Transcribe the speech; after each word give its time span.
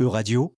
Euradio, 0.00 0.54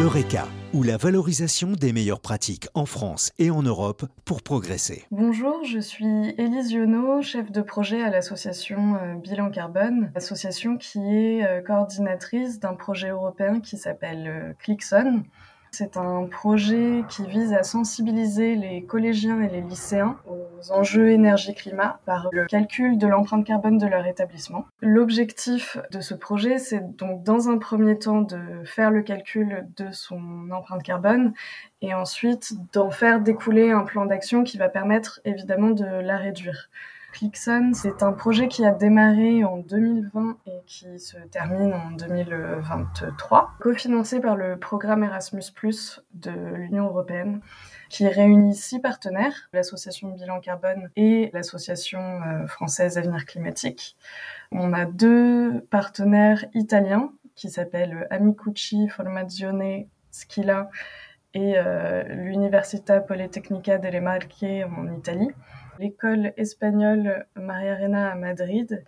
Eureka, 0.00 0.46
ou 0.72 0.84
la 0.84 0.96
valorisation 0.96 1.72
des 1.72 1.92
meilleures 1.92 2.20
pratiques 2.20 2.68
en 2.74 2.86
France 2.86 3.32
et 3.40 3.50
en 3.50 3.62
Europe 3.62 4.04
pour 4.24 4.42
progresser. 4.42 5.02
Bonjour, 5.10 5.64
je 5.64 5.80
suis 5.80 6.32
Élise 6.38 6.70
Yonot, 6.70 7.22
chef 7.22 7.50
de 7.50 7.60
projet 7.60 8.04
à 8.04 8.10
l'association 8.10 8.94
euh, 8.94 9.14
Bilan 9.14 9.50
Carbone, 9.50 10.12
association 10.14 10.76
qui 10.76 11.00
est 11.00 11.44
euh, 11.44 11.60
coordinatrice 11.60 12.60
d'un 12.60 12.74
projet 12.74 13.08
européen 13.08 13.58
qui 13.58 13.78
s'appelle 13.78 14.28
euh, 14.28 14.52
Clixon. 14.60 15.24
C'est 15.72 15.96
un 15.96 16.26
projet 16.26 17.04
qui 17.08 17.24
vise 17.26 17.52
à 17.52 17.62
sensibiliser 17.62 18.56
les 18.56 18.82
collégiens 18.82 19.40
et 19.40 19.48
les 19.48 19.60
lycéens 19.60 20.16
aux 20.26 20.72
enjeux 20.72 21.10
énergie-climat 21.10 22.00
par 22.06 22.28
le 22.32 22.46
calcul 22.46 22.98
de 22.98 23.06
l'empreinte 23.06 23.46
carbone 23.46 23.78
de 23.78 23.86
leur 23.86 24.06
établissement. 24.06 24.66
L'objectif 24.80 25.78
de 25.92 26.00
ce 26.00 26.14
projet, 26.14 26.58
c'est 26.58 26.96
donc 26.96 27.22
dans 27.22 27.48
un 27.48 27.58
premier 27.58 27.98
temps 27.98 28.22
de 28.22 28.38
faire 28.64 28.90
le 28.90 29.02
calcul 29.02 29.66
de 29.76 29.90
son 29.92 30.50
empreinte 30.50 30.82
carbone 30.82 31.32
et 31.82 31.94
ensuite 31.94 32.52
d'en 32.72 32.90
faire 32.90 33.20
découler 33.20 33.70
un 33.70 33.84
plan 33.84 34.06
d'action 34.06 34.42
qui 34.42 34.58
va 34.58 34.68
permettre 34.68 35.20
évidemment 35.24 35.70
de 35.70 35.84
la 35.84 36.16
réduire. 36.16 36.68
Clixon, 37.12 37.72
c'est 37.74 38.02
un 38.02 38.12
projet 38.12 38.48
qui 38.48 38.64
a 38.64 38.72
démarré 38.72 39.44
en 39.44 39.58
2020 39.58 40.36
et 40.46 40.50
qui 40.66 40.98
se 40.98 41.16
termine 41.30 41.72
en 41.74 41.90
2023, 41.92 43.52
cofinancé 43.60 44.20
par 44.20 44.36
le 44.36 44.56
programme 44.58 45.04
Erasmus 45.04 45.42
de 46.14 46.30
l'Union 46.30 46.86
européenne, 46.86 47.40
qui 47.88 48.06
réunit 48.06 48.54
six 48.54 48.80
partenaires, 48.80 49.48
l'association 49.52 50.10
Bilan 50.10 50.40
Carbone 50.40 50.90
et 50.96 51.30
l'association 51.32 52.00
euh, 52.00 52.46
française 52.46 52.98
Avenir 52.98 53.26
Climatique. 53.26 53.96
On 54.52 54.72
a 54.72 54.84
deux 54.84 55.60
partenaires 55.70 56.44
italiens 56.54 57.12
qui 57.34 57.50
s'appellent 57.50 58.06
Amicucci 58.10 58.88
Formazione 58.88 59.86
Schilla 60.12 60.70
et 61.34 61.54
euh, 61.56 62.02
l'Università 62.02 63.00
Politecnica 63.00 63.78
delle 63.78 64.00
Marche 64.00 64.42
en 64.42 64.92
Italie 64.96 65.30
l'école 65.80 66.34
espagnole 66.36 67.24
Maria 67.36 67.72
Arena 67.72 68.12
à 68.12 68.14
Madrid 68.14 68.84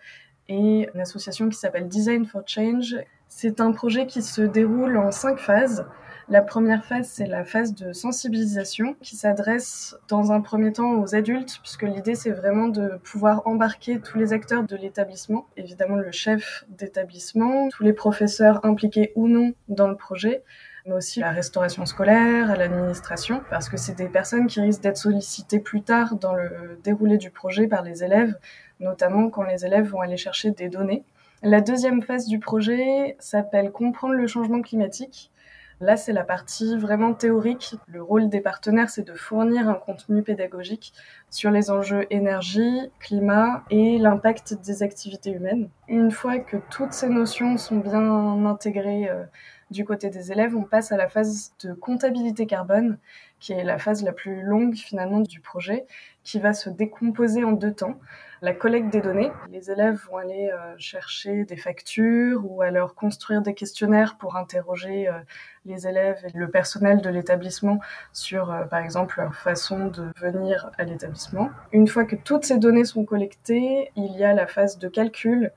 et 0.48 0.90
une 0.94 1.00
association 1.00 1.48
qui 1.48 1.56
s'appelle 1.56 1.88
Design 1.88 2.26
for 2.26 2.42
Change. 2.46 2.96
C'est 3.28 3.60
un 3.60 3.72
projet 3.72 4.06
qui 4.06 4.20
se 4.20 4.42
déroule 4.42 4.98
en 4.98 5.10
cinq 5.10 5.38
phases. 5.38 5.86
La 6.28 6.42
première 6.42 6.84
phase, 6.84 7.08
c'est 7.08 7.26
la 7.26 7.44
phase 7.44 7.74
de 7.74 7.94
sensibilisation 7.94 8.94
qui 9.00 9.16
s'adresse 9.16 9.96
dans 10.08 10.32
un 10.32 10.42
premier 10.42 10.70
temps 10.72 11.00
aux 11.00 11.14
adultes, 11.14 11.60
puisque 11.62 11.82
l'idée, 11.82 12.14
c'est 12.14 12.30
vraiment 12.30 12.68
de 12.68 12.98
pouvoir 13.02 13.42
embarquer 13.46 13.98
tous 13.98 14.18
les 14.18 14.34
acteurs 14.34 14.64
de 14.64 14.76
l'établissement, 14.76 15.46
évidemment 15.56 15.96
le 15.96 16.12
chef 16.12 16.64
d'établissement, 16.68 17.70
tous 17.70 17.84
les 17.84 17.94
professeurs 17.94 18.64
impliqués 18.64 19.12
ou 19.16 19.28
non 19.28 19.54
dans 19.68 19.88
le 19.88 19.96
projet, 19.96 20.42
mais 20.86 20.94
aussi 20.94 21.20
la 21.20 21.30
restauration 21.30 21.86
scolaire, 21.86 22.56
l'administration, 22.56 23.42
parce 23.50 23.68
que 23.68 23.76
c'est 23.76 23.94
des 23.94 24.08
personnes 24.08 24.46
qui 24.46 24.60
risquent 24.60 24.82
d'être 24.82 24.96
sollicitées 24.96 25.60
plus 25.60 25.82
tard 25.82 26.16
dans 26.16 26.34
le 26.34 26.78
déroulé 26.82 27.18
du 27.18 27.30
projet 27.30 27.66
par 27.66 27.82
les 27.82 28.02
élèves, 28.02 28.36
notamment 28.80 29.30
quand 29.30 29.42
les 29.42 29.64
élèves 29.64 29.88
vont 29.88 30.00
aller 30.00 30.16
chercher 30.16 30.50
des 30.50 30.68
données. 30.68 31.04
La 31.42 31.60
deuxième 31.60 32.02
phase 32.02 32.26
du 32.26 32.38
projet 32.38 33.16
s'appelle 33.18 33.72
Comprendre 33.72 34.14
le 34.14 34.26
changement 34.26 34.62
climatique. 34.62 35.32
Là, 35.80 35.96
c'est 35.96 36.12
la 36.12 36.22
partie 36.22 36.76
vraiment 36.76 37.12
théorique. 37.12 37.74
Le 37.88 38.00
rôle 38.00 38.28
des 38.28 38.40
partenaires, 38.40 38.88
c'est 38.88 39.02
de 39.02 39.14
fournir 39.14 39.68
un 39.68 39.74
contenu 39.74 40.22
pédagogique 40.22 40.92
sur 41.28 41.50
les 41.50 41.72
enjeux 41.72 42.06
énergie, 42.10 42.88
climat 43.00 43.64
et 43.70 43.98
l'impact 43.98 44.54
des 44.64 44.84
activités 44.84 45.32
humaines. 45.32 45.68
Une 45.88 46.12
fois 46.12 46.38
que 46.38 46.58
toutes 46.70 46.92
ces 46.92 47.08
notions 47.08 47.56
sont 47.56 47.78
bien 47.78 48.46
intégrées 48.46 49.10
euh, 49.10 49.24
du 49.72 49.84
côté 49.84 50.10
des 50.10 50.30
élèves, 50.30 50.54
on 50.54 50.62
passe 50.62 50.92
à 50.92 50.96
la 50.96 51.08
phase 51.08 51.52
de 51.64 51.72
comptabilité 51.72 52.46
carbone, 52.46 52.98
qui 53.40 53.52
est 53.52 53.64
la 53.64 53.78
phase 53.78 54.04
la 54.04 54.12
plus 54.12 54.42
longue 54.42 54.74
finalement 54.74 55.20
du 55.20 55.40
projet, 55.40 55.84
qui 56.22 56.38
va 56.38 56.52
se 56.52 56.70
décomposer 56.70 57.42
en 57.42 57.52
deux 57.52 57.72
temps. 57.72 57.98
La 58.40 58.52
collecte 58.52 58.90
des 58.90 59.00
données, 59.00 59.30
les 59.50 59.70
élèves 59.70 60.00
vont 60.08 60.16
aller 60.16 60.50
euh, 60.52 60.74
chercher 60.76 61.44
des 61.44 61.56
factures 61.56 62.42
ou 62.44 62.62
alors 62.62 62.94
construire 62.94 63.40
des 63.40 63.54
questionnaires 63.54 64.16
pour 64.18 64.36
interroger 64.36 65.08
euh, 65.08 65.12
les 65.64 65.86
élèves 65.86 66.18
et 66.24 66.36
le 66.36 66.50
personnel 66.50 67.00
de 67.00 67.08
l'établissement 67.08 67.78
sur, 68.12 68.50
euh, 68.50 68.64
par 68.64 68.80
exemple, 68.80 69.20
leur 69.20 69.34
façon 69.34 69.86
de 69.86 70.10
venir 70.16 70.70
à 70.76 70.84
l'établissement. 70.84 71.50
Une 71.72 71.86
fois 71.86 72.04
que 72.04 72.16
toutes 72.16 72.44
ces 72.44 72.58
données 72.58 72.84
sont 72.84 73.04
collectées, 73.04 73.92
il 73.94 74.16
y 74.16 74.24
a 74.24 74.32
la 74.32 74.46
phase 74.46 74.78
de 74.78 74.88
calcul 74.88 75.52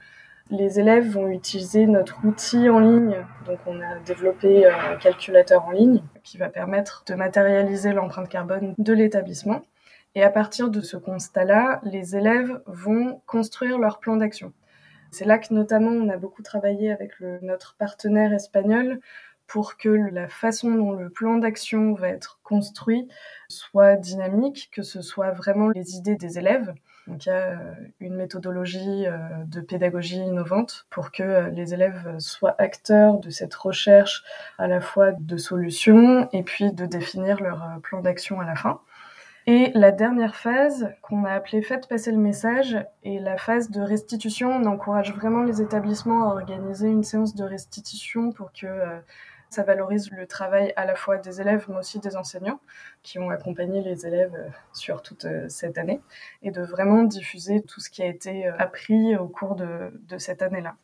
les 0.51 0.79
élèves 0.79 1.09
vont 1.09 1.27
utiliser 1.27 1.87
notre 1.87 2.23
outil 2.23 2.69
en 2.69 2.79
ligne. 2.79 3.15
Donc, 3.47 3.59
on 3.65 3.79
a 3.81 3.99
développé 4.05 4.65
un 4.67 4.95
calculateur 4.97 5.65
en 5.65 5.71
ligne 5.71 6.03
qui 6.23 6.37
va 6.37 6.49
permettre 6.49 7.03
de 7.07 7.15
matérialiser 7.15 7.93
l'empreinte 7.93 8.29
carbone 8.29 8.75
de 8.77 8.93
l'établissement. 8.93 9.61
Et 10.13 10.23
à 10.23 10.29
partir 10.29 10.69
de 10.69 10.81
ce 10.81 10.97
constat-là, 10.97 11.81
les 11.83 12.15
élèves 12.15 12.61
vont 12.67 13.21
construire 13.25 13.79
leur 13.79 13.99
plan 13.99 14.15
d'action. 14.15 14.53
C'est 15.11 15.25
là 15.25 15.37
que 15.37 15.53
notamment 15.53 15.91
on 15.91 16.09
a 16.09 16.17
beaucoup 16.17 16.41
travaillé 16.41 16.91
avec 16.91 17.11
notre 17.41 17.75
partenaire 17.77 18.33
espagnol 18.33 18.99
pour 19.47 19.77
que 19.77 19.89
la 19.89 20.27
façon 20.27 20.71
dont 20.71 20.91
le 20.91 21.09
plan 21.09 21.37
d'action 21.37 21.93
va 21.93 22.09
être 22.09 22.39
construit 22.43 23.07
soit 23.47 23.95
dynamique, 23.95 24.69
que 24.71 24.81
ce 24.81 25.01
soit 25.01 25.31
vraiment 25.31 25.69
les 25.69 25.95
idées 25.95 26.15
des 26.15 26.39
élèves. 26.39 26.73
Donc 27.07 27.25
il 27.25 27.29
y 27.29 27.31
a 27.31 27.51
euh, 27.51 27.57
une 27.99 28.15
méthodologie 28.15 29.05
euh, 29.05 29.17
de 29.45 29.61
pédagogie 29.61 30.17
innovante 30.17 30.87
pour 30.89 31.11
que 31.11 31.23
euh, 31.23 31.49
les 31.49 31.73
élèves 31.73 32.17
soient 32.17 32.55
acteurs 32.57 33.19
de 33.19 33.29
cette 33.29 33.53
recherche 33.53 34.23
à 34.57 34.67
la 34.67 34.81
fois 34.81 35.11
de 35.11 35.37
solutions 35.37 36.27
et 36.33 36.41
puis 36.41 36.71
de 36.71 36.85
définir 36.85 37.41
leur 37.41 37.79
plan 37.83 38.01
d'action 38.01 38.39
à 38.39 38.45
la 38.45 38.55
fin. 38.55 38.79
Et 39.47 39.71
la 39.75 39.91
dernière 39.91 40.35
phase, 40.35 40.89
qu'on 41.03 41.23
a 41.23 41.29
appelée 41.29 41.61
Faites 41.61 41.87
passer 41.87 42.11
le 42.11 42.17
message, 42.17 42.75
est 43.03 43.19
la 43.19 43.37
phase 43.37 43.69
de 43.69 43.79
restitution. 43.79 44.49
On 44.49 44.65
encourage 44.65 45.13
vraiment 45.13 45.43
les 45.43 45.61
établissements 45.61 46.31
à 46.31 46.33
organiser 46.33 46.87
une 46.87 47.03
séance 47.03 47.35
de 47.35 47.43
restitution 47.43 48.31
pour 48.31 48.51
que 48.51 48.65
ça 49.49 49.63
valorise 49.63 50.11
le 50.11 50.27
travail 50.27 50.73
à 50.75 50.85
la 50.85 50.95
fois 50.95 51.17
des 51.17 51.41
élèves, 51.41 51.65
mais 51.69 51.77
aussi 51.77 51.99
des 51.99 52.15
enseignants 52.15 52.59
qui 53.03 53.19
ont 53.19 53.29
accompagné 53.29 53.81
les 53.81 54.05
élèves 54.05 54.35
euh, 54.35 54.49
sur 54.73 55.01
toute 55.01 55.25
euh, 55.25 55.47
cette 55.49 55.77
année 55.77 56.01
et 56.41 56.51
de 56.51 56.61
vraiment 56.61 57.03
diffuser 57.03 57.61
tout 57.61 57.79
ce 57.79 57.89
qui 57.89 58.01
a 58.01 58.07
été 58.07 58.47
euh, 58.47 58.57
appris 58.57 59.15
au 59.15 59.27
cours 59.27 59.55
de, 59.55 59.91
de 60.07 60.17
cette 60.17 60.41
année-là. 60.41 60.75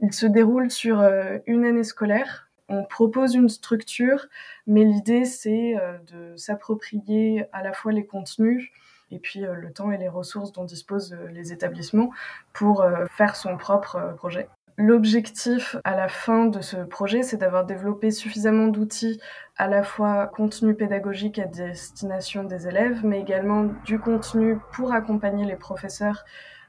Il 0.00 0.12
se 0.12 0.26
déroule 0.26 0.70
sur 0.70 1.00
une 1.46 1.64
année 1.64 1.84
scolaire. 1.84 2.50
On 2.68 2.82
propose 2.82 3.36
une 3.36 3.48
structure, 3.48 4.26
mais 4.66 4.82
l'idée 4.82 5.24
c'est 5.24 5.76
de 6.08 6.36
s'approprier 6.36 7.44
à 7.52 7.62
la 7.62 7.72
fois 7.72 7.92
les 7.92 8.04
contenus, 8.04 8.72
et 9.12 9.20
puis 9.20 9.42
le 9.42 9.72
temps 9.72 9.92
et 9.92 9.98
les 9.98 10.08
ressources 10.08 10.50
dont 10.50 10.64
disposent 10.64 11.16
les 11.30 11.52
établissements 11.52 12.10
pour 12.52 12.84
faire 13.16 13.36
son 13.36 13.56
propre 13.56 14.14
projet. 14.16 14.48
L'objectif 14.78 15.76
à 15.84 15.94
la 15.94 16.08
fin 16.08 16.46
de 16.46 16.62
ce 16.62 16.78
projet, 16.78 17.22
c'est 17.22 17.36
d'avoir 17.36 17.66
développé 17.66 18.10
suffisamment 18.10 18.68
d'outils 18.68 19.20
à 19.58 19.68
la 19.68 19.82
fois 19.82 20.26
contenu 20.26 20.74
pédagogique 20.74 21.38
à 21.38 21.44
destination 21.44 22.44
des 22.44 22.68
élèves, 22.68 23.04
mais 23.04 23.20
également 23.20 23.64
du 23.84 23.98
contenu 23.98 24.58
pour 24.72 24.94
accompagner 24.94 25.44
les 25.44 25.56
professeurs, 25.56 26.24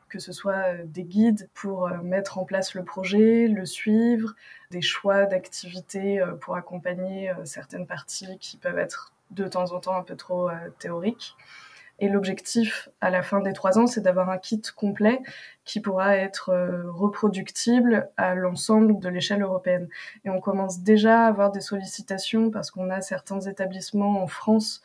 que 0.09 0.19
ce 0.19 0.33
soit 0.33 0.67
euh, 0.67 0.83
des 0.85 1.05
guides 1.05 1.49
pour 1.53 1.87
euh, 1.87 1.97
mettre 2.03 2.37
en 2.37 2.43
place 2.43 2.75
le 2.75 2.83
projet, 2.83 3.47
le 3.47 3.65
suivre, 3.65 4.33
des 4.69 4.81
choix 4.81 5.25
d'activités 5.25 6.19
euh, 6.19 6.33
pour 6.33 6.57
accompagner 6.57 7.31
certaines 7.45 7.87
parties 7.87 8.37
qui 8.39 8.57
peuvent 8.57 8.77
être 8.77 9.13
de 9.31 9.47
temps 9.47 9.71
en 9.71 9.79
temps 9.79 9.95
un 9.95 10.03
peu 10.03 10.17
trop 10.17 10.49
théoriques. 10.77 11.35
Et 11.99 12.09
l'objectif 12.09 12.89
à 13.01 13.09
la 13.09 13.21
fin 13.21 13.39
des 13.39 13.53
trois 13.53 13.77
ans, 13.77 13.87
c'est 13.87 14.01
d'avoir 14.01 14.29
un 14.29 14.37
kit 14.37 14.61
complet 14.75 15.19
qui 15.65 15.79
pourra 15.79 16.15
être 16.17 16.49
euh, 16.49 16.83
reproductible 16.91 18.09
à 18.17 18.35
l'ensemble 18.35 18.99
de 18.99 19.09
l'échelle 19.09 19.41
européenne. 19.41 19.87
Et 20.25 20.29
on 20.29 20.41
commence 20.41 20.81
déjà 20.81 21.25
à 21.25 21.27
avoir 21.27 21.51
des 21.51 21.61
sollicitations 21.61 22.51
parce 22.51 22.71
qu'on 22.71 22.89
a 22.89 23.01
certains 23.01 23.39
établissements 23.41 24.21
en 24.21 24.27
France 24.27 24.81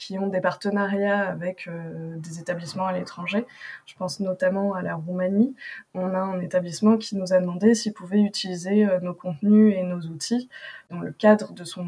qui 0.00 0.18
ont 0.18 0.28
des 0.28 0.40
partenariats 0.40 1.28
avec 1.28 1.68
euh, 1.68 2.16
des 2.16 2.40
établissements 2.40 2.86
à 2.86 2.92
l'étranger. 2.92 3.44
Je 3.84 3.94
pense 3.96 4.18
notamment 4.18 4.72
à 4.72 4.80
la 4.80 4.94
Roumanie. 4.94 5.54
On 5.92 6.14
a 6.14 6.18
un 6.18 6.40
établissement 6.40 6.96
qui 6.96 7.16
nous 7.16 7.34
a 7.34 7.38
demandé 7.38 7.74
s'il 7.74 7.92
pouvait 7.92 8.22
utiliser 8.22 8.86
euh, 8.86 8.98
nos 9.00 9.12
contenus 9.12 9.74
et 9.76 9.82
nos 9.82 10.00
outils 10.00 10.48
dans 10.90 11.00
le 11.00 11.12
cadre 11.12 11.52
de 11.52 11.64
son 11.64 11.86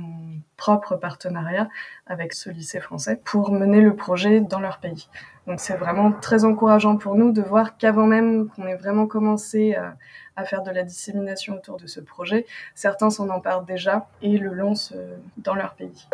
propre 0.59 0.97
partenariat 0.97 1.71
avec 2.07 2.35
ce 2.35 2.51
lycée 2.51 2.81
français 2.81 3.19
pour 3.25 3.51
mener 3.51 3.81
le 3.81 3.97
projet 3.97 4.41
dans 4.41 4.61
leur 4.61 4.79
pays. 4.79 5.09
Donc 5.47 5.61
c'est 5.61 5.77
vraiment 5.77 6.13
très 6.13 6.45
encourageant 6.45 6.97
pour 6.97 7.17
nous 7.17 7.33
de 7.33 7.43
voir 7.43 7.77
qu'avant 7.77 8.07
même 8.07 8.49
qu'on 8.49 8.67
ait 8.67 8.77
vraiment 8.77 9.07
commencé 9.07 9.75
à, 9.75 9.97
à, 10.37 10.45
faire 10.45 10.63
de 10.63 10.71
la 10.71 10.85
dissémination 10.85 11.55
autour 11.57 11.79
de 11.79 11.87
ce 11.87 12.01
projet, 12.01 12.47
certains 12.75 13.11
s'en 13.11 13.29
emparent 13.29 13.65
déjà 13.65 14.07
et 14.23 14.39
le 14.39 14.53
lancent 14.53 14.93
euh, 14.95 15.17
dans 15.39 15.55
leur 15.55 15.75
pays. 15.75 16.07